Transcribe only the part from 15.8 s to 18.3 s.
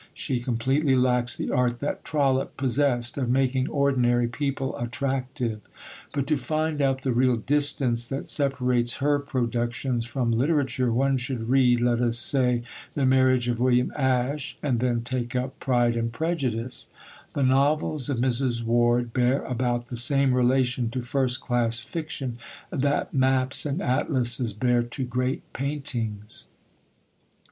and Prejudice. The novels of